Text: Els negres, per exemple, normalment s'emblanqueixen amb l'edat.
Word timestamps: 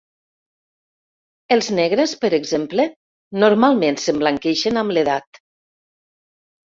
Els 1.55 1.67
negres, 1.81 2.15
per 2.25 2.31
exemple, 2.39 2.87
normalment 3.45 4.01
s'emblanqueixen 4.05 4.83
amb 4.85 4.97
l'edat. 4.99 5.43